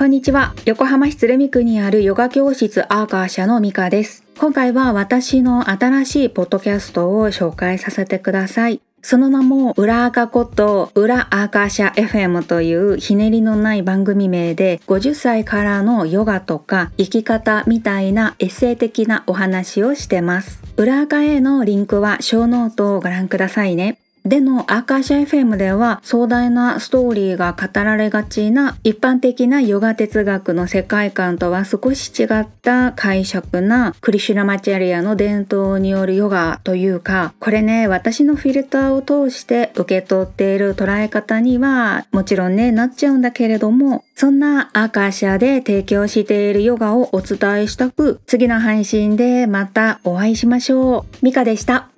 [0.00, 0.54] こんにちは。
[0.64, 4.24] 横浜市鶴見区にあるヨガ教室アーカーシャのミカです。
[4.38, 8.80] 今回は私の新しいポッドキャストを紹介させてください。
[9.02, 20.62] その名も、裏アカこと裏アーカーシャ FM というひねりのない番組名で、50歳からのヨガとか生き方みたいなエッセイ的なお話をしてます。
[20.78, 23.98] 裏アカへのリンクはショーノートをご覧くださいね。
[24.24, 51.24] でのアーカーシャ FM では壮大なストーリーが語られがちな一般的なヨガ哲学の世界観とは少し違った解釈なクリシュナマチャリアの伝統によるヨガというかこれね私のフィルターを通して受け取っている捉え方にはもちろんねなっちゃうんだけれどもそんなアーカーシャで提供しているヨガをお伝えしたく次の配信でまたお会いしましょう。
[51.24, 51.89] ミカでした。